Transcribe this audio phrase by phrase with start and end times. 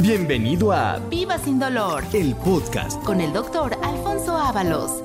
[0.00, 3.02] Bienvenido a Viva sin dolor el podcast.
[3.02, 5.02] con el doctor Alfonso Ábalos.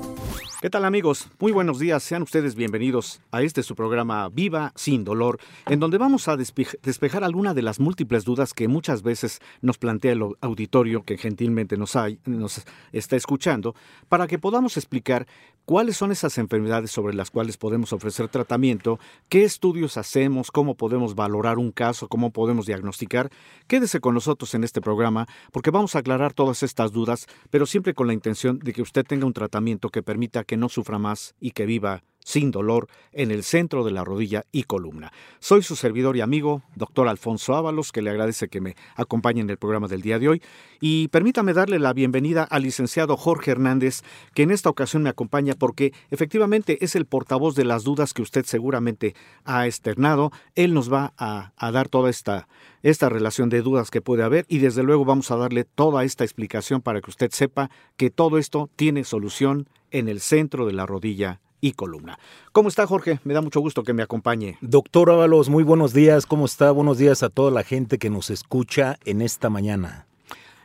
[0.64, 1.28] ¿Qué tal amigos?
[1.40, 5.98] Muy buenos días, sean ustedes bienvenidos a este su programa Viva sin dolor, en donde
[5.98, 10.22] vamos a despe- despejar algunas de las múltiples dudas que muchas veces nos plantea el
[10.40, 13.74] auditorio que gentilmente nos, hay- nos está escuchando,
[14.08, 15.26] para que podamos explicar
[15.66, 21.14] cuáles son esas enfermedades sobre las cuales podemos ofrecer tratamiento, qué estudios hacemos, cómo podemos
[21.14, 23.30] valorar un caso, cómo podemos diagnosticar.
[23.66, 27.94] Quédese con nosotros en este programa porque vamos a aclarar todas estas dudas, pero siempre
[27.94, 31.34] con la intención de que usted tenga un tratamiento que permita que no sufra más
[31.40, 35.12] y que viva sin dolor en el centro de la rodilla y columna.
[35.38, 39.50] Soy su servidor y amigo, doctor Alfonso Ábalos, que le agradece que me acompañe en
[39.50, 40.42] el programa del día de hoy.
[40.80, 44.02] Y permítame darle la bienvenida al licenciado Jorge Hernández,
[44.34, 48.22] que en esta ocasión me acompaña porque efectivamente es el portavoz de las dudas que
[48.22, 50.32] usted seguramente ha externado.
[50.54, 52.48] Él nos va a, a dar toda esta,
[52.82, 56.24] esta relación de dudas que puede haber y desde luego vamos a darle toda esta
[56.24, 60.86] explicación para que usted sepa que todo esto tiene solución en el centro de la
[60.86, 62.18] rodilla y columna.
[62.52, 63.20] ¿Cómo está Jorge?
[63.24, 64.58] Me da mucho gusto que me acompañe.
[64.60, 66.26] Doctor Ábalos, muy buenos días.
[66.26, 66.70] ¿Cómo está?
[66.70, 70.06] Buenos días a toda la gente que nos escucha en esta mañana.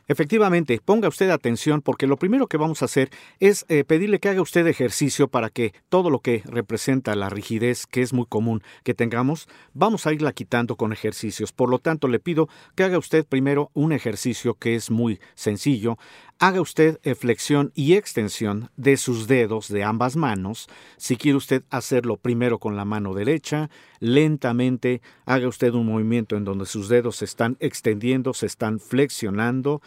[0.10, 4.28] Efectivamente, ponga usted atención porque lo primero que vamos a hacer es eh, pedirle que
[4.28, 8.64] haga usted ejercicio para que todo lo que representa la rigidez, que es muy común
[8.84, 11.52] que tengamos, vamos a irla quitando con ejercicios.
[11.52, 16.00] Por lo tanto, le pido que haga usted primero un ejercicio que es muy sencillo.
[16.42, 20.70] Haga usted flexión y extensión de sus dedos de ambas manos.
[20.96, 26.46] Si quiere usted hacerlo primero con la mano derecha, lentamente haga usted un movimiento en
[26.46, 29.82] donde sus dedos se están extendiendo, se están flexionando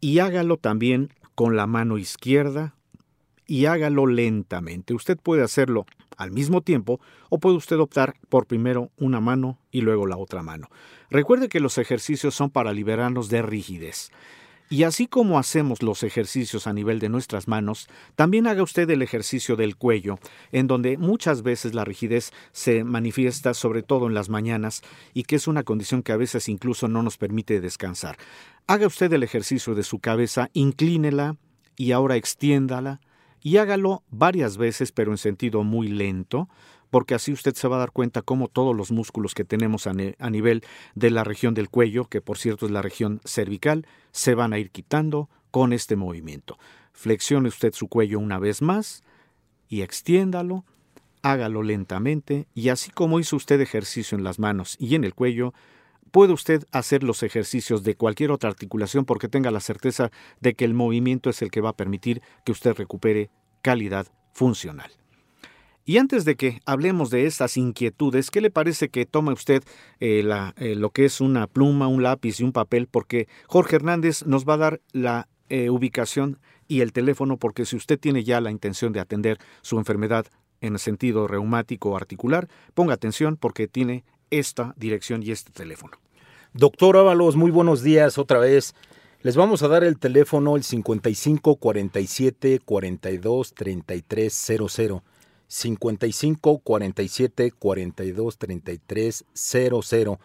[0.00, 2.74] y hágalo también con la mano izquierda
[3.46, 4.94] y hágalo lentamente.
[4.94, 5.86] Usted puede hacerlo
[6.16, 10.42] al mismo tiempo o puede usted optar por primero una mano y luego la otra
[10.42, 10.68] mano.
[11.10, 14.10] Recuerde que los ejercicios son para liberarnos de rigidez.
[14.72, 19.02] Y así como hacemos los ejercicios a nivel de nuestras manos, también haga usted el
[19.02, 20.18] ejercicio del cuello,
[20.50, 24.80] en donde muchas veces la rigidez se manifiesta sobre todo en las mañanas
[25.12, 28.16] y que es una condición que a veces incluso no nos permite descansar.
[28.66, 31.36] Haga usted el ejercicio de su cabeza, inclínela
[31.76, 33.02] y ahora extiéndala
[33.42, 36.48] y hágalo varias veces pero en sentido muy lento,
[36.92, 39.94] porque así usted se va a dar cuenta cómo todos los músculos que tenemos a,
[40.18, 40.62] a nivel
[40.94, 44.58] de la región del cuello, que por cierto es la región cervical, se van a
[44.58, 46.58] ir quitando con este movimiento.
[46.92, 49.04] Flexione usted su cuello una vez más
[49.70, 50.66] y extiéndalo,
[51.22, 55.54] hágalo lentamente y así como hizo usted ejercicio en las manos y en el cuello,
[56.10, 60.10] puede usted hacer los ejercicios de cualquier otra articulación porque tenga la certeza
[60.42, 63.30] de que el movimiento es el que va a permitir que usted recupere
[63.62, 64.92] calidad funcional.
[65.84, 69.62] Y antes de que hablemos de estas inquietudes, ¿qué le parece que tome usted
[70.00, 72.86] eh, la- eh, lo que es una pluma, un lápiz y un papel?
[72.86, 76.38] Porque Jorge Hernández nos va a dar la eh, ubicación
[76.68, 80.26] y el teléfono, porque si usted tiene ya la intención de atender su enfermedad
[80.60, 85.98] en sentido reumático o articular, ponga atención porque tiene esta dirección y este teléfono.
[86.54, 88.74] Doctor Ábalos, muy buenos días otra vez.
[89.22, 95.02] Les vamos a dar el teléfono el 55 47 42 33 00.
[95.52, 100.20] 55 47 42 33 00.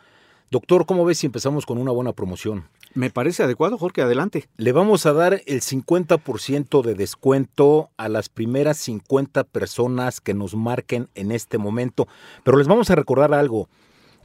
[0.49, 2.69] Doctor, ¿cómo ves si empezamos con una buena promoción?
[2.93, 4.47] Me parece adecuado, Jorge, adelante.
[4.55, 10.55] Le vamos a dar el 50% de descuento a las primeras 50 personas que nos
[10.55, 12.07] marquen en este momento.
[12.45, 13.67] Pero les vamos a recordar algo.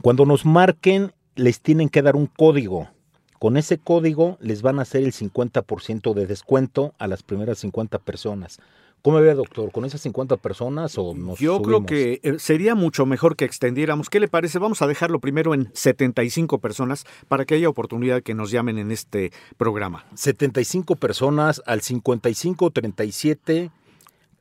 [0.01, 2.87] Cuando nos marquen, les tienen que dar un código.
[3.39, 7.99] Con ese código les van a hacer el 50% de descuento a las primeras 50
[7.99, 8.61] personas.
[9.03, 9.69] ¿Cómo ve, doctor?
[9.73, 14.09] ¿Con esas 50 personas o nos Yo creo que eh, sería mucho mejor que extendiéramos.
[14.09, 14.59] ¿Qué le parece?
[14.59, 18.77] Vamos a dejarlo primero en 75 personas para que haya oportunidad de que nos llamen
[18.77, 20.05] en este programa.
[20.15, 23.71] 75 personas al 55 37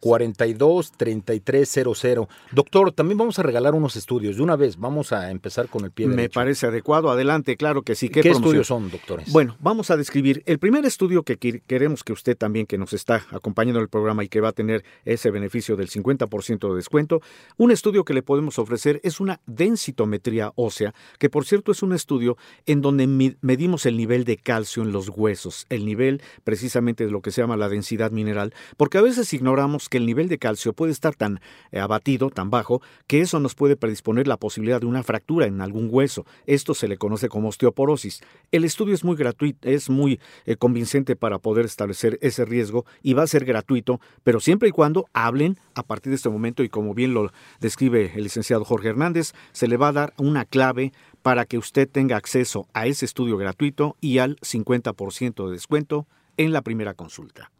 [0.03, 2.29] 42 33 00.
[2.51, 4.37] Doctor, también vamos a regalar unos estudios.
[4.37, 7.09] De una vez, vamos a empezar con el pie Me parece adecuado.
[7.09, 8.09] Adelante, claro que sí.
[8.09, 8.45] ¿Qué, promoción?
[8.45, 9.33] estudios son, doctores?
[9.33, 13.25] Bueno, vamos a describir el primer estudio que queremos que usted también, que nos está
[13.31, 17.23] acompañando en el programa y que va a tener ese beneficio del 50% de descuento,
[17.57, 21.93] un estudio que le podemos ofrecer es una densitometría ósea, que por cierto es un
[21.93, 23.07] estudio en donde
[23.41, 27.41] medimos el nivel de calcio en los huesos, el nivel precisamente de lo que se
[27.41, 31.15] llama la densidad mineral, porque a veces ignoramos que el nivel de calcio puede estar
[31.15, 31.39] tan
[31.71, 35.61] eh, abatido, tan bajo, que eso nos puede predisponer la posibilidad de una fractura en
[35.61, 36.25] algún hueso.
[36.47, 38.23] Esto se le conoce como osteoporosis.
[38.53, 43.13] El estudio es muy gratuito, es muy eh, convincente para poder establecer ese riesgo y
[43.13, 46.71] va a ser gratuito, pero siempre y cuando hablen a partir de este momento y
[46.71, 47.31] como bien lo
[47.61, 51.87] describe el licenciado Jorge Hernández, se le va a dar una clave para que usted
[51.87, 56.07] tenga acceso a ese estudio gratuito y al 50% de descuento
[56.39, 57.51] en la primera consulta.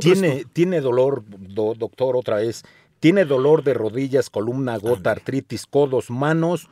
[0.00, 2.62] ¿Tiene, ¿Tiene dolor, doctor, otra vez?
[3.00, 6.68] ¿Tiene dolor de rodillas, columna, gota, artritis, codos, manos?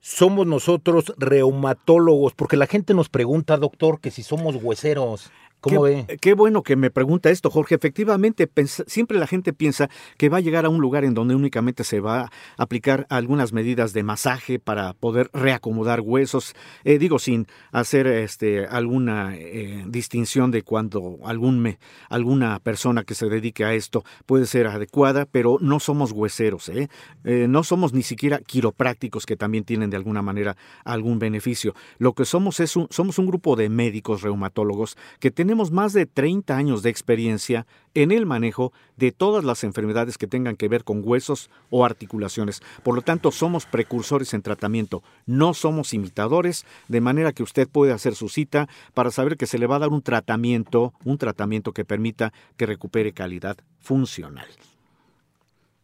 [0.00, 5.30] Somos nosotros reumatólogos, porque la gente nos pregunta, doctor, que si somos hueseros.
[5.64, 6.18] ¿Cómo qué, ve?
[6.20, 7.74] Qué bueno que me pregunta esto, Jorge.
[7.74, 8.50] Efectivamente,
[8.86, 9.88] siempre la gente piensa
[10.18, 13.54] que va a llegar a un lugar en donde únicamente se va a aplicar algunas
[13.54, 16.54] medidas de masaje para poder reacomodar huesos.
[16.84, 21.78] Eh, digo, sin hacer este, alguna eh, distinción de cuando algún me,
[22.10, 26.88] alguna persona que se dedique a esto puede ser adecuada, pero no somos hueseros, ¿eh?
[27.24, 27.46] ¿eh?
[27.48, 31.74] no somos ni siquiera quiroprácticos que también tienen de alguna manera algún beneficio.
[31.96, 35.92] Lo que somos es un, somos un grupo de médicos reumatólogos que tenemos tenemos más
[35.92, 37.64] de 30 años de experiencia
[37.94, 42.60] en el manejo de todas las enfermedades que tengan que ver con huesos o articulaciones.
[42.82, 47.92] Por lo tanto, somos precursores en tratamiento, no somos imitadores, de manera que usted puede
[47.92, 51.70] hacer su cita para saber que se le va a dar un tratamiento, un tratamiento
[51.70, 54.48] que permita que recupere calidad funcional.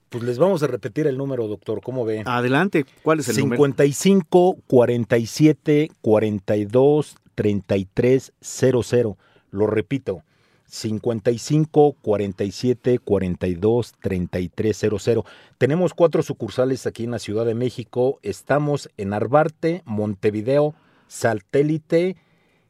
[0.09, 1.81] Pues les vamos a repetir el número, doctor.
[1.81, 2.25] ¿Cómo ve?
[2.27, 2.87] Adelante.
[3.05, 4.63] ¿Cuál es el 55 número?
[4.67, 9.17] 47 42 33 00.
[9.51, 10.23] Lo repito,
[10.71, 15.25] 55 47 42 33 00.
[15.59, 18.21] Tenemos cuatro sucursales aquí en la Ciudad de México.
[18.23, 20.75] Estamos en Arbarte, Montevideo,
[21.09, 22.17] Satélite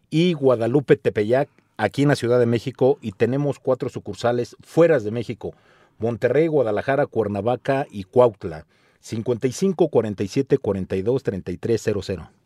[0.09, 2.99] y Guadalupe Tepeyac, aquí en la Ciudad de México.
[3.03, 5.53] Y tenemos cuatro sucursales fuera de México:
[5.99, 8.67] Monterrey, Guadalajara, Cuernavaca y Cuautla.
[9.01, 12.40] 55 47 42 33 00.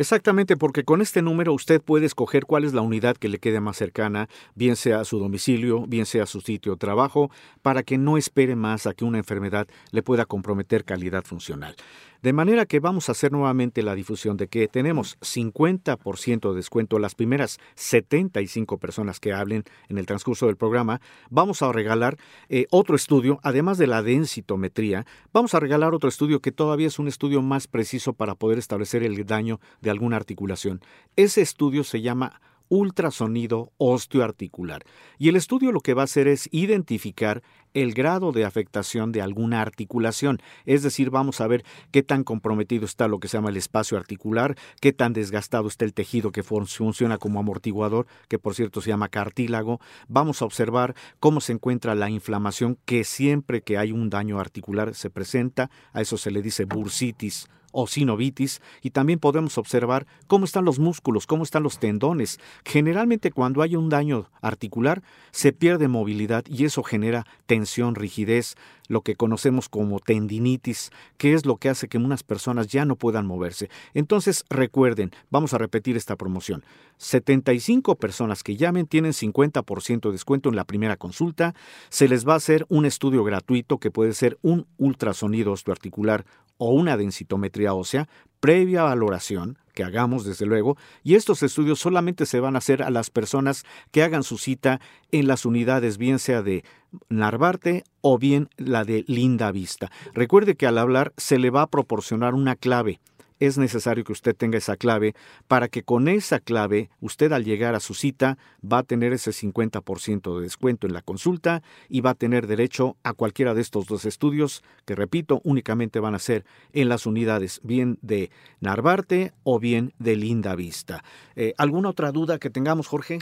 [0.00, 3.60] Exactamente, porque con este número usted puede escoger cuál es la unidad que le quede
[3.60, 7.30] más cercana, bien sea a su domicilio, bien sea a su sitio de trabajo,
[7.60, 11.76] para que no espere más a que una enfermedad le pueda comprometer calidad funcional.
[12.22, 16.98] De manera que vamos a hacer nuevamente la difusión de que tenemos 50% de descuento
[16.98, 21.00] las primeras 75 personas que hablen en el transcurso del programa.
[21.30, 22.18] Vamos a regalar
[22.50, 26.98] eh, otro estudio, además de la densitometría, vamos a regalar otro estudio que todavía es
[26.98, 30.82] un estudio más preciso para poder establecer el daño de alguna articulación.
[31.16, 32.40] Ese estudio se llama
[32.70, 34.84] ultrasonido osteoarticular.
[35.18, 37.42] Y el estudio lo que va a hacer es identificar
[37.74, 40.38] el grado de afectación de alguna articulación.
[40.64, 43.98] Es decir, vamos a ver qué tan comprometido está lo que se llama el espacio
[43.98, 48.88] articular, qué tan desgastado está el tejido que funciona como amortiguador, que por cierto se
[48.88, 49.80] llama cartílago.
[50.08, 54.94] Vamos a observar cómo se encuentra la inflamación que siempre que hay un daño articular
[54.94, 55.70] se presenta.
[55.92, 60.78] A eso se le dice bursitis o sinovitis y también podemos observar cómo están los
[60.78, 62.38] músculos, cómo están los tendones.
[62.64, 68.56] Generalmente cuando hay un daño articular se pierde movilidad y eso genera tensión, rigidez,
[68.90, 72.96] lo que conocemos como tendinitis, que es lo que hace que unas personas ya no
[72.96, 73.70] puedan moverse.
[73.94, 76.64] Entonces recuerden, vamos a repetir esta promoción.
[76.96, 81.54] 75 personas que llamen tienen 50% de descuento en la primera consulta.
[81.88, 86.26] Se les va a hacer un estudio gratuito que puede ser un ultrasonido osteoarticular
[86.60, 88.06] o una densitometría ósea
[88.38, 92.90] previa valoración que hagamos desde luego, y estos estudios solamente se van a hacer a
[92.90, 94.80] las personas que hagan su cita
[95.10, 96.62] en las unidades, bien sea de
[97.08, 99.90] Narvarte o bien la de Linda Vista.
[100.12, 103.00] Recuerde que al hablar se le va a proporcionar una clave
[103.40, 105.14] es necesario que usted tenga esa clave
[105.48, 109.32] para que con esa clave usted al llegar a su cita va a tener ese
[109.32, 113.86] 50% de descuento en la consulta y va a tener derecho a cualquiera de estos
[113.86, 118.30] dos estudios que, repito, únicamente van a ser en las unidades bien de
[118.60, 121.02] Narvarte o bien de Linda Vista.
[121.34, 123.18] Eh, ¿Alguna otra duda que tengamos, Jorge?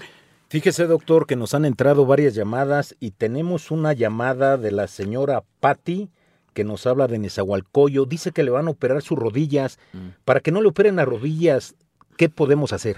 [0.48, 5.44] Fíjese, doctor, que nos han entrado varias llamadas y tenemos una llamada de la señora
[5.60, 6.08] Patti
[6.54, 9.78] que nos habla de Nezahualcóyotl, dice que le van a operar sus rodillas.
[9.92, 10.08] Mm.
[10.24, 11.74] Para que no le operen las rodillas,
[12.16, 12.96] ¿qué podemos hacer?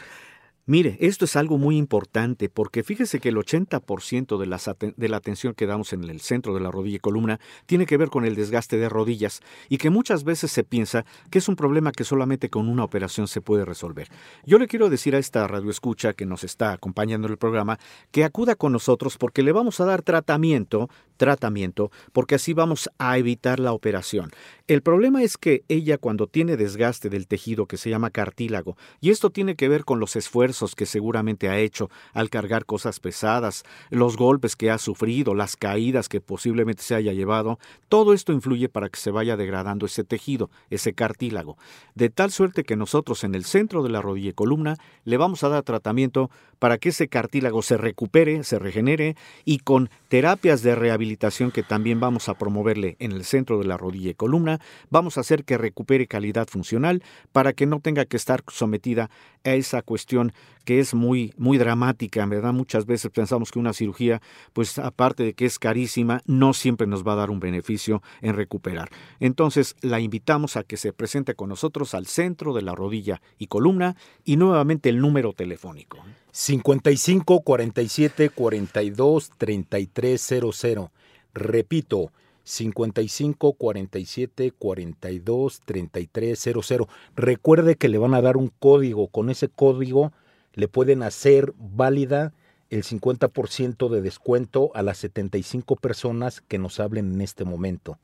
[0.71, 5.17] Mire, esto es algo muy importante porque fíjese que el 80% de, las de la
[5.17, 8.25] atención que damos en el centro de la rodilla y columna tiene que ver con
[8.25, 12.05] el desgaste de rodillas y que muchas veces se piensa que es un problema que
[12.05, 14.11] solamente con una operación se puede resolver.
[14.47, 17.81] Yo le quiero decir a esta radioescucha que nos está acompañando en el programa
[18.13, 23.19] que acuda con nosotros porque le vamos a dar tratamiento, tratamiento, porque así vamos a
[23.19, 24.31] evitar la operación.
[24.69, 29.11] El problema es que ella cuando tiene desgaste del tejido que se llama cartílago, y
[29.11, 33.65] esto tiene que ver con los esfuerzos que seguramente ha hecho al cargar cosas pesadas,
[33.91, 38.69] los golpes que ha sufrido, las caídas que posiblemente se haya llevado, todo esto influye
[38.69, 41.57] para que se vaya degradando ese tejido, ese cartílago,
[41.95, 45.43] de tal suerte que nosotros en el centro de la rodilla y columna le vamos
[45.43, 50.77] a dar tratamiento para que ese cartílago se recupere, se regenere y con terapias de
[50.77, 55.17] rehabilitación que también vamos a promoverle en el centro de la rodilla y columna, vamos
[55.17, 57.03] a hacer que recupere calidad funcional
[57.33, 59.11] para que no tenga que estar sometida
[59.43, 60.33] a esa cuestión
[60.71, 62.53] que es muy muy dramática, ¿verdad?
[62.53, 64.23] Muchas veces pensamos que una cirugía,
[64.53, 68.37] pues aparte de que es carísima, no siempre nos va a dar un beneficio en
[68.37, 68.89] recuperar.
[69.19, 73.49] Entonces, la invitamos a que se presente con nosotros al centro de la rodilla y
[73.49, 75.99] columna y nuevamente el número telefónico.
[76.31, 80.91] 55 47 42 3300.
[81.35, 82.13] Repito,
[82.45, 86.87] 55 47 42 3300.
[87.17, 89.09] Recuerde que le van a dar un código.
[89.09, 90.13] Con ese código
[90.55, 92.33] le pueden hacer válida
[92.71, 97.99] el 50% de descuento a las 75 personas que nos hablen en este momento.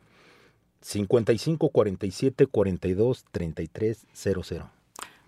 [0.81, 4.77] 55 47 42 3300.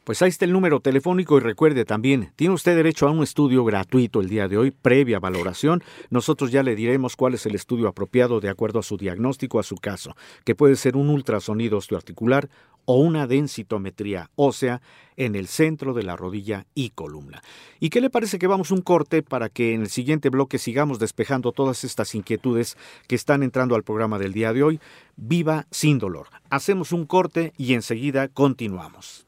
[0.08, 3.62] Pues ahí está el número telefónico y recuerde también, tiene usted derecho a un estudio
[3.62, 5.82] gratuito el día de hoy, previa valoración.
[6.08, 9.62] Nosotros ya le diremos cuál es el estudio apropiado de acuerdo a su diagnóstico, a
[9.62, 12.48] su caso, que puede ser un ultrasonido osteoarticular
[12.90, 14.80] o una densitometría ósea
[15.18, 17.42] en el centro de la rodilla y columna.
[17.80, 20.98] ¿Y qué le parece que vamos un corte para que en el siguiente bloque sigamos
[20.98, 24.80] despejando todas estas inquietudes que están entrando al programa del día de hoy?
[25.16, 26.28] Viva sin dolor.
[26.48, 29.27] Hacemos un corte y enseguida continuamos.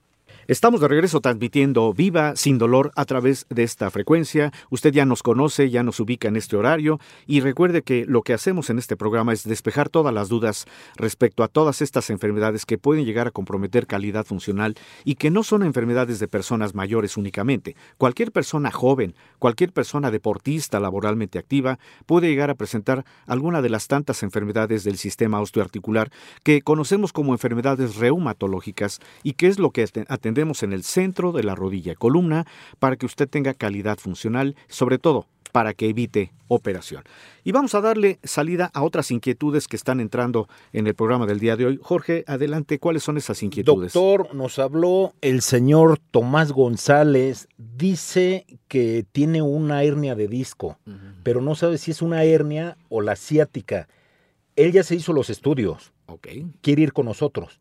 [0.51, 4.51] Estamos de regreso transmitiendo Viva sin dolor a través de esta frecuencia.
[4.69, 8.35] Usted ya nos conoce, ya nos ubica en este horario y recuerde que lo que
[8.35, 10.67] hacemos en este programa es despejar todas las dudas
[10.97, 15.45] respecto a todas estas enfermedades que pueden llegar a comprometer calidad funcional y que no
[15.45, 17.77] son enfermedades de personas mayores únicamente.
[17.97, 23.87] Cualquier persona joven, cualquier persona deportista laboralmente activa puede llegar a presentar alguna de las
[23.87, 26.11] tantas enfermedades del sistema osteoarticular
[26.43, 31.43] que conocemos como enfermedades reumatológicas y que es lo que atendemos en el centro de
[31.43, 32.47] la rodilla y columna
[32.79, 37.05] para que usted tenga calidad funcional, sobre todo para que evite operación.
[37.45, 41.41] Y vamos a darle salida a otras inquietudes que están entrando en el programa del
[41.41, 41.81] día de hoy.
[41.83, 43.93] Jorge, adelante, ¿cuáles son esas inquietudes?
[43.93, 50.79] Doctor, nos habló el señor Tomás González, dice que tiene una hernia de disco,
[51.23, 53.89] pero no sabe si es una hernia o la ciática.
[54.57, 55.93] Él ya se hizo los estudios.
[56.07, 56.29] Ok.
[56.61, 57.61] Quiere ir con nosotros.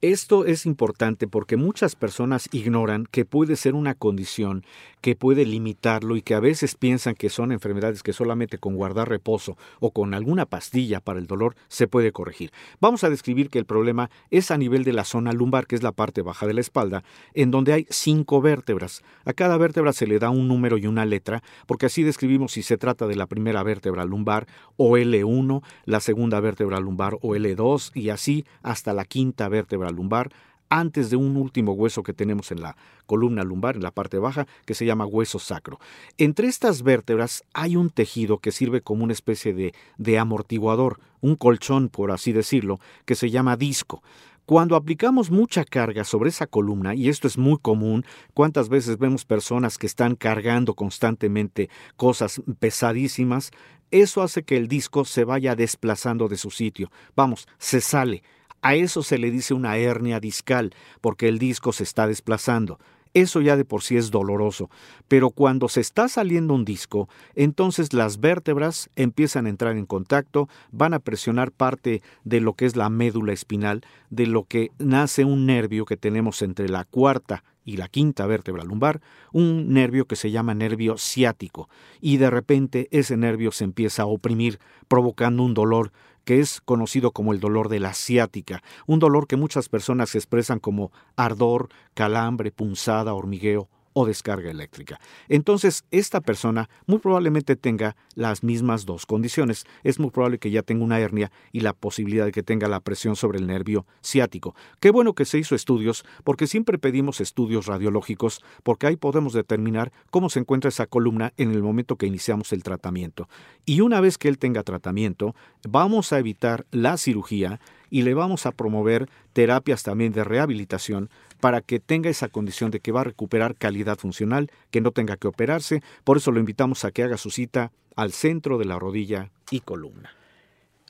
[0.00, 4.64] Esto es importante porque muchas personas ignoran que puede ser una condición
[5.00, 9.08] que puede limitarlo y que a veces piensan que son enfermedades que solamente con guardar
[9.08, 12.52] reposo o con alguna pastilla para el dolor se puede corregir.
[12.80, 15.82] Vamos a describir que el problema es a nivel de la zona lumbar, que es
[15.82, 17.02] la parte baja de la espalda,
[17.34, 19.02] en donde hay cinco vértebras.
[19.24, 22.62] A cada vértebra se le da un número y una letra, porque así describimos si
[22.62, 24.46] se trata de la primera vértebra lumbar
[24.76, 30.30] o L1, la segunda vértebra lumbar o L2 y así hasta la quinta vértebra lumbar
[30.68, 34.46] antes de un último hueso que tenemos en la columna lumbar, en la parte baja,
[34.64, 35.78] que se llama hueso sacro.
[36.16, 41.36] Entre estas vértebras hay un tejido que sirve como una especie de, de amortiguador, un
[41.36, 44.02] colchón, por así decirlo, que se llama disco.
[44.46, 49.24] Cuando aplicamos mucha carga sobre esa columna, y esto es muy común, ¿cuántas veces vemos
[49.24, 53.52] personas que están cargando constantemente cosas pesadísimas?
[53.92, 56.90] Eso hace que el disco se vaya desplazando de su sitio.
[57.14, 58.22] Vamos, se sale.
[58.62, 62.78] A eso se le dice una hernia discal, porque el disco se está desplazando.
[63.14, 64.70] Eso ya de por sí es doloroso,
[65.06, 70.48] pero cuando se está saliendo un disco, entonces las vértebras empiezan a entrar en contacto,
[70.70, 75.26] van a presionar parte de lo que es la médula espinal, de lo que nace
[75.26, 80.16] un nervio que tenemos entre la cuarta y la quinta vértebra lumbar, un nervio que
[80.16, 81.68] se llama nervio ciático,
[82.00, 85.92] y de repente ese nervio se empieza a oprimir, provocando un dolor
[86.24, 90.58] que es conocido como el dolor de la ciática, un dolor que muchas personas expresan
[90.58, 95.00] como ardor, calambre, punzada, hormigueo o descarga eléctrica.
[95.28, 99.64] Entonces, esta persona muy probablemente tenga las mismas dos condiciones.
[99.82, 102.80] Es muy probable que ya tenga una hernia y la posibilidad de que tenga la
[102.80, 104.54] presión sobre el nervio ciático.
[104.80, 109.92] Qué bueno que se hizo estudios, porque siempre pedimos estudios radiológicos, porque ahí podemos determinar
[110.10, 113.28] cómo se encuentra esa columna en el momento que iniciamos el tratamiento.
[113.64, 115.34] Y una vez que él tenga tratamiento,
[115.68, 121.10] vamos a evitar la cirugía y le vamos a promover terapias también de rehabilitación
[121.42, 125.16] para que tenga esa condición de que va a recuperar calidad funcional, que no tenga
[125.16, 125.82] que operarse.
[126.04, 129.58] Por eso lo invitamos a que haga su cita al centro de la rodilla y
[129.58, 130.14] columna.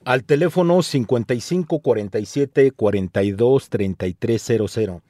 [0.04, 5.00] Al teléfono 55 47 42 3300.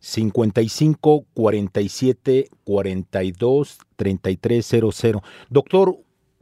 [0.00, 5.22] 55 47 42 3300.
[5.48, 5.96] Doctor,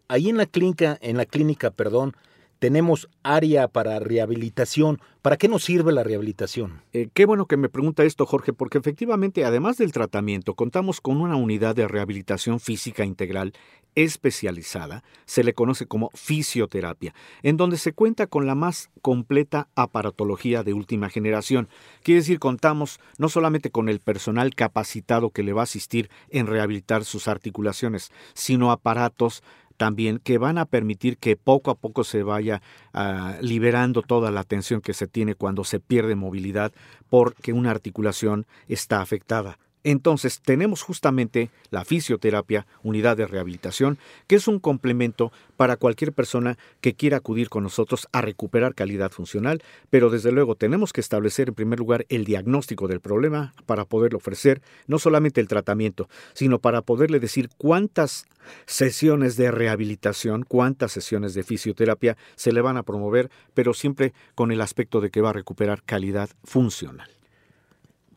[0.09, 2.17] ahí en la clínica, en la clínica, perdón,
[2.59, 5.01] tenemos área para rehabilitación.
[5.23, 6.83] ¿Para qué nos sirve la rehabilitación?
[6.93, 11.21] Eh, qué bueno que me pregunta esto, Jorge, porque efectivamente, además del tratamiento, contamos con
[11.21, 13.53] una unidad de rehabilitación física integral
[13.97, 20.63] especializada, se le conoce como fisioterapia, en donde se cuenta con la más completa aparatología
[20.63, 21.69] de última generación.
[22.03, 26.47] Quiere decir, contamos no solamente con el personal capacitado que le va a asistir en
[26.47, 29.43] rehabilitar sus articulaciones, sino aparatos
[29.77, 34.45] también que van a permitir que poco a poco se vaya ah, liberando toda la
[34.45, 36.73] tensión que se tiene cuando se pierde movilidad
[37.09, 39.59] porque una articulación está afectada.
[39.87, 46.59] Entonces tenemos justamente la fisioterapia, unidad de rehabilitación, que es un complemento para cualquier persona
[46.81, 51.51] que quiera acudir con nosotros a recuperar calidad funcional, pero desde luego tenemos que establecer
[51.51, 56.59] en primer lugar el diagnóstico del problema para poderle ofrecer no solamente el tratamiento, sino
[56.59, 58.27] para poderle decir cuántas
[58.65, 64.51] sesiones de rehabilitación, cuántas sesiones de fisioterapia se le van a promover, pero siempre con
[64.51, 67.16] el aspecto de que va a recuperar calidad funcional.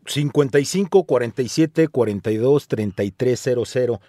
[0.09, 3.99] 55 47 42 3300.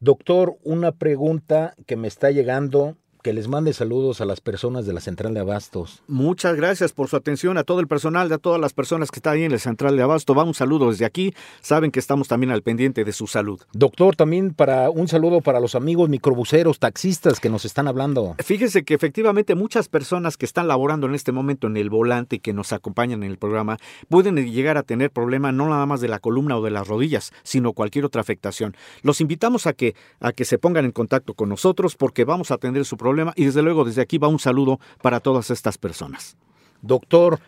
[0.00, 4.92] Doctor, una pregunta que me está llegando que les mande saludos a las personas de
[4.92, 6.02] la Central de Abastos.
[6.08, 9.34] Muchas gracias por su atención a todo el personal, a todas las personas que están
[9.34, 10.34] ahí en la Central de Abasto.
[10.34, 11.34] Va un saludo desde aquí.
[11.60, 13.60] Saben que estamos también al pendiente de su salud.
[13.72, 18.34] Doctor, también para un saludo para los amigos microbuseros, taxistas que nos están hablando.
[18.38, 22.38] Fíjese que efectivamente muchas personas que están laborando en este momento en el volante y
[22.40, 23.76] que nos acompañan en el programa
[24.08, 27.32] pueden llegar a tener problema no nada más de la columna o de las rodillas,
[27.42, 28.76] sino cualquier otra afectación.
[29.02, 32.54] Los invitamos a que a que se pongan en contacto con nosotros porque vamos a
[32.54, 36.36] atender su problema y desde luego desde aquí va un saludo para todas estas personas.
[36.82, 37.40] Doctor,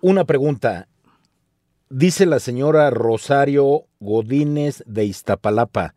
[0.00, 0.88] una pregunta.
[1.90, 5.94] Dice la señora Rosario Godínez de Iztapalapa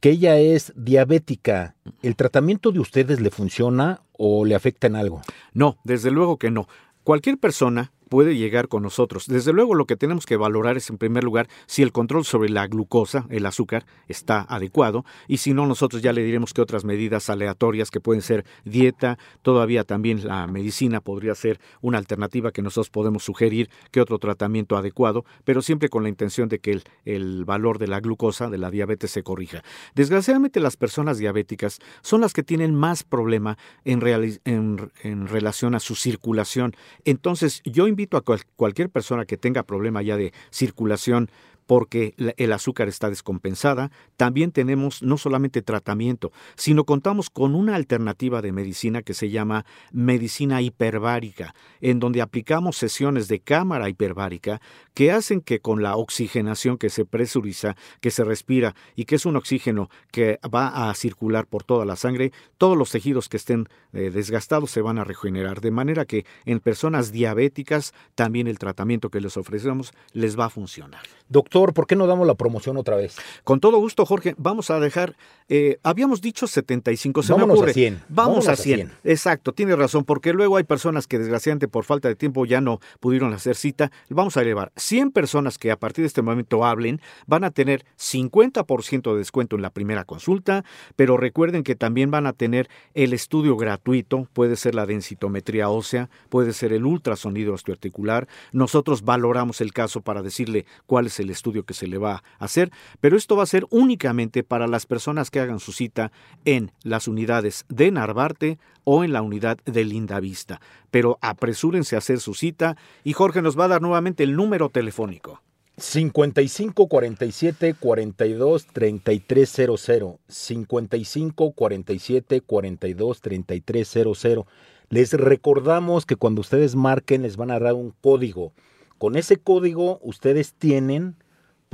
[0.00, 1.74] que ella es diabética.
[2.02, 5.22] ¿El tratamiento de ustedes le funciona o le afecta en algo?
[5.52, 6.68] No, desde luego que no.
[7.02, 9.26] Cualquier persona puede llegar con nosotros.
[9.26, 12.48] Desde luego lo que tenemos que valorar es en primer lugar si el control sobre
[12.48, 16.84] la glucosa, el azúcar, está adecuado y si no nosotros ya le diremos que otras
[16.84, 22.62] medidas aleatorias que pueden ser dieta, todavía también la medicina podría ser una alternativa que
[22.62, 26.84] nosotros podemos sugerir, que otro tratamiento adecuado, pero siempre con la intención de que el,
[27.04, 29.62] el valor de la glucosa, de la diabetes se corrija.
[29.94, 34.02] Desgraciadamente las personas diabéticas son las que tienen más problema en,
[34.44, 36.74] en, relación a su circulación.
[37.04, 38.22] Entonces yo invito a
[38.56, 41.30] cualquier persona que tenga problema ya de circulación
[41.66, 43.90] porque el azúcar está descompensada.
[44.16, 49.66] También tenemos no solamente tratamiento, sino contamos con una alternativa de medicina que se llama
[49.92, 54.60] medicina hiperbárica, en donde aplicamos sesiones de cámara hiperbárica
[54.94, 59.26] que hacen que con la oxigenación que se presuriza, que se respira y que es
[59.26, 63.68] un oxígeno que va a circular por toda la sangre, todos los tejidos que estén
[63.92, 65.60] eh, desgastados se van a regenerar.
[65.60, 70.50] De manera que en personas diabéticas también el tratamiento que les ofrecemos les va a
[70.50, 71.02] funcionar.
[71.28, 73.16] Doctor, ¿por qué no damos la promoción otra vez?
[73.44, 74.34] Con todo gusto, Jorge.
[74.36, 75.16] Vamos a dejar,
[75.48, 77.70] eh, habíamos dicho 75, se Vámonos me ocurre.
[77.70, 78.02] a 100.
[78.08, 78.92] Vamos a 100.
[79.04, 82.80] Exacto, tiene razón, porque luego hay personas que desgraciadamente por falta de tiempo ya no
[83.00, 83.90] pudieron hacer cita.
[84.10, 87.84] Vamos a elevar 100 personas que a partir de este momento hablen, van a tener
[87.98, 90.64] 50% de descuento en la primera consulta,
[90.94, 96.10] pero recuerden que también van a tener el estudio gratuito, puede ser la densitometría ósea,
[96.28, 98.28] puede ser el ultrasonido osteoarticular.
[98.52, 102.44] Nosotros valoramos el caso para decirle cuál es el estudio que se le va a
[102.44, 106.12] hacer, pero esto va a ser únicamente para las personas que hagan su cita
[106.44, 110.60] en las unidades de Narvarte o en la unidad de Linda Vista.
[110.90, 114.68] Pero apresúrense a hacer su cita y Jorge nos va a dar nuevamente el número
[114.68, 115.42] telefónico.
[115.78, 124.46] 55 47 42 3300 55 47 42 3300
[124.88, 128.54] Les recordamos que cuando ustedes marquen les van a dar un código
[128.98, 131.16] con ese código ustedes tienen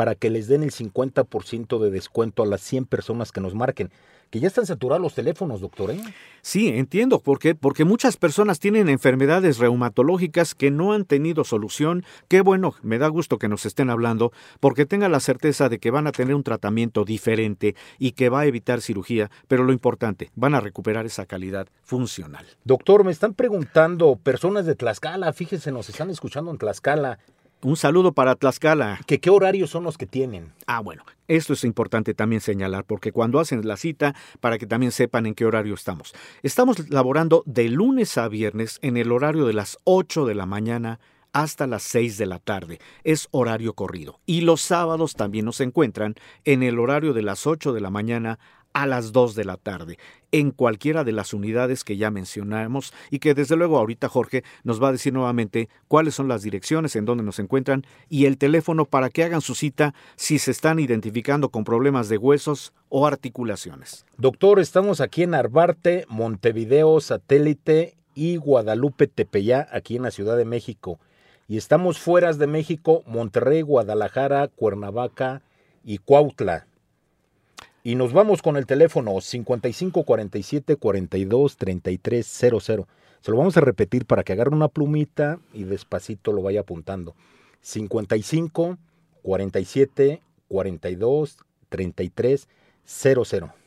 [0.03, 3.89] para que les den el 50% de descuento a las 100 personas que nos marquen.
[4.31, 5.93] Que ya están saturados los teléfonos, doctor.
[5.93, 6.01] ¿eh?
[6.41, 7.55] Sí, entiendo por qué.
[7.55, 12.05] Porque muchas personas tienen enfermedades reumatológicas que no han tenido solución.
[12.27, 15.93] Qué bueno, me da gusto que nos estén hablando, porque tengan la certeza de que
[15.93, 19.31] van a tener un tratamiento diferente y que va a evitar cirugía.
[19.47, 22.45] Pero lo importante, van a recuperar esa calidad funcional.
[22.65, 27.21] Doctor, me están preguntando personas de Tlaxcala, fíjense, nos están escuchando en Tlaxcala.
[27.65, 28.99] Un saludo para Tlaxcala.
[29.07, 30.53] ¿Que ¿Qué horarios son los que tienen?
[30.67, 34.91] Ah, bueno, esto es importante también señalar, porque cuando hacen la cita, para que también
[34.91, 36.13] sepan en qué horario estamos.
[36.43, 40.99] Estamos laborando de lunes a viernes en el horario de las 8 de la mañana
[41.33, 42.81] hasta las 6 de la tarde.
[43.05, 44.19] Es horario corrido.
[44.27, 48.41] Y los sábados también nos encuentran en el horario de las 8 de la mañana
[48.73, 49.99] a las 2 de la tarde
[50.33, 54.83] en cualquiera de las unidades que ya mencionamos y que desde luego ahorita Jorge nos
[54.83, 58.87] va a decir nuevamente cuáles son las direcciones en donde nos encuentran y el teléfono
[58.87, 64.07] para que hagan su cita si se están identificando con problemas de huesos o articulaciones.
[64.17, 70.45] Doctor, estamos aquí en Arbarte, Montevideo, Satélite y Guadalupe Tepeyá, aquí en la Ciudad de
[70.45, 70.99] México.
[71.49, 75.43] Y estamos fuera de México, Monterrey, Guadalajara, Cuernavaca
[75.85, 76.67] y Cuautla.
[77.85, 82.89] Y nos vamos con el teléfono 5547 42 33 00.
[83.21, 87.17] Se lo vamos a repetir para que agarre una plumita y despacito lo vaya apuntando.
[87.61, 88.79] 55
[89.23, 92.49] 47 42 33
[92.85, 93.62] 00.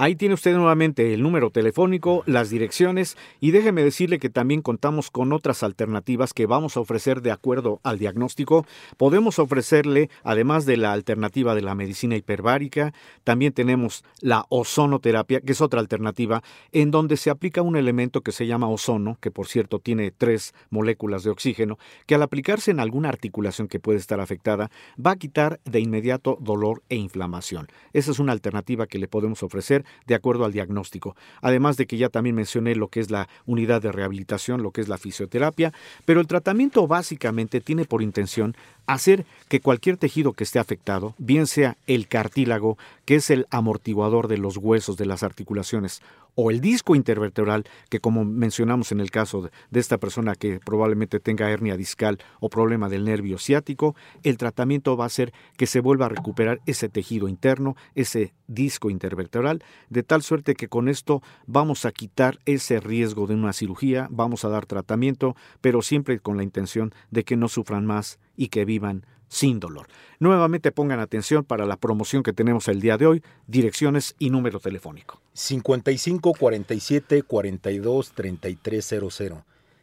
[0.00, 5.10] Ahí tiene usted nuevamente el número telefónico, las direcciones y déjeme decirle que también contamos
[5.10, 8.64] con otras alternativas que vamos a ofrecer de acuerdo al diagnóstico.
[8.96, 15.50] Podemos ofrecerle, además de la alternativa de la medicina hiperbárica, también tenemos la ozonoterapia, que
[15.50, 19.48] es otra alternativa, en donde se aplica un elemento que se llama ozono, que por
[19.48, 24.20] cierto tiene tres moléculas de oxígeno, que al aplicarse en alguna articulación que puede estar
[24.20, 24.70] afectada,
[25.04, 27.66] va a quitar de inmediato dolor e inflamación.
[27.92, 31.16] Esa es una alternativa que le podemos ofrecer de acuerdo al diagnóstico.
[31.40, 34.80] Además de que ya también mencioné lo que es la unidad de rehabilitación, lo que
[34.80, 35.72] es la fisioterapia,
[36.04, 38.56] pero el tratamiento básicamente tiene por intención
[38.88, 44.28] hacer que cualquier tejido que esté afectado, bien sea el cartílago, que es el amortiguador
[44.28, 46.02] de los huesos de las articulaciones,
[46.34, 51.18] o el disco intervertebral, que como mencionamos en el caso de esta persona que probablemente
[51.18, 55.80] tenga hernia discal o problema del nervio ciático, el tratamiento va a ser que se
[55.80, 61.22] vuelva a recuperar ese tejido interno, ese disco intervertebral, de tal suerte que con esto
[61.46, 66.36] vamos a quitar ese riesgo de una cirugía, vamos a dar tratamiento, pero siempre con
[66.36, 69.88] la intención de que no sufran más y que vivan sin dolor.
[70.20, 74.60] Nuevamente pongan atención para la promoción que tenemos el día de hoy, direcciones y número
[74.60, 75.20] telefónico.
[75.34, 79.40] 55 47 42 3300.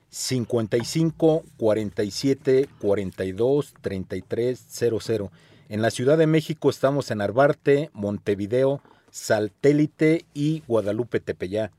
[0.09, 5.29] 55 47 42 3300.
[5.67, 11.71] En la Ciudad de México estamos en Arbarte, Montevideo, Satélite y Guadalupe Tepeyá.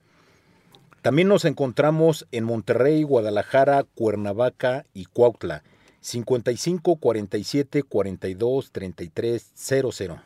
[1.02, 5.62] También nos encontramos en Monterrey, Guadalajara, Cuernavaca y Cuautla.
[6.08, 10.25] 55 47 42 33 00.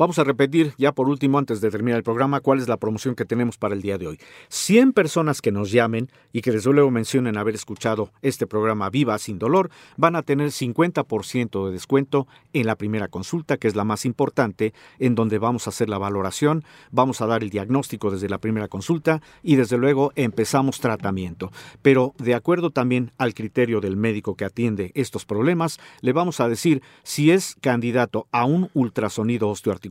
[0.00, 3.14] Vamos a repetir ya por último, antes de terminar el programa, cuál es la promoción
[3.14, 4.18] que tenemos para el día de hoy.
[4.48, 9.18] 100 personas que nos llamen y que desde luego mencionen haber escuchado este programa Viva
[9.18, 13.84] sin dolor van a tener 50% de descuento en la primera consulta, que es la
[13.84, 18.30] más importante, en donde vamos a hacer la valoración, vamos a dar el diagnóstico desde
[18.30, 21.52] la primera consulta y desde luego empezamos tratamiento.
[21.82, 26.48] Pero de acuerdo también al criterio del médico que atiende estos problemas, le vamos a
[26.48, 29.89] decir si es candidato a un ultrasonido osteoarticular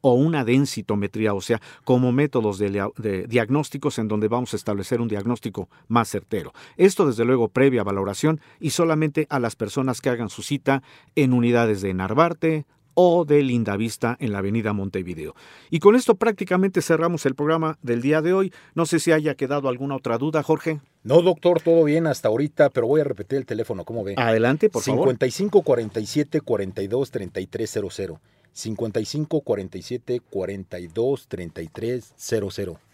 [0.00, 5.08] o una densitometría o sea, como métodos de, diagnósticos en donde vamos a establecer un
[5.08, 6.52] diagnóstico más certero.
[6.76, 10.82] Esto desde luego previa valoración y solamente a las personas que hagan su cita
[11.14, 15.34] en unidades de Narvarte, o de Lindavista en la avenida Montevideo.
[15.70, 18.52] Y con esto prácticamente cerramos el programa del día de hoy.
[18.74, 20.80] No sé si haya quedado alguna otra duda, Jorge.
[21.02, 24.14] No, doctor, todo bien hasta ahorita, pero voy a repetir el teléfono, ¿cómo ve?
[24.18, 25.04] Adelante, por favor.
[25.04, 28.18] 55 47 42 3300.
[28.52, 32.89] 55 47 42 33 00.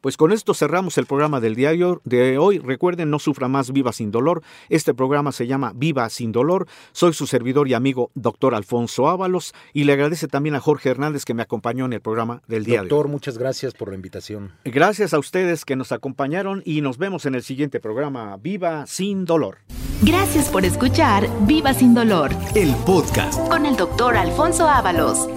[0.00, 2.58] Pues con esto cerramos el programa del diario de hoy.
[2.58, 4.42] Recuerden, no sufra más, viva sin dolor.
[4.68, 6.66] Este programa se llama Viva sin dolor.
[6.92, 11.24] Soy su servidor y amigo, doctor Alfonso Ábalos, y le agradece también a Jorge Hernández
[11.24, 13.12] que me acompañó en el programa del día doctor, de hoy.
[13.12, 14.52] muchas gracias por la invitación.
[14.64, 19.24] Gracias a ustedes que nos acompañaron y nos vemos en el siguiente programa, Viva sin
[19.24, 19.58] dolor.
[20.02, 22.30] Gracias por escuchar Viva sin dolor.
[22.54, 23.38] El podcast.
[23.48, 25.28] Con el doctor Alfonso Ábalos.